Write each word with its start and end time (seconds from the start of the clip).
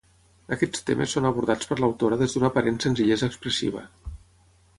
Aquests 0.55 0.79
temes 0.87 1.13
són 1.17 1.27
abordats 1.29 1.69
per 1.73 1.77
l'autora 1.81 2.19
des 2.23 2.35
d'una 2.37 2.49
aparent 2.53 2.81
senzillesa 2.87 3.31
expressiva. 3.35 3.85